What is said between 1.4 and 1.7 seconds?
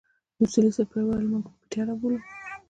يې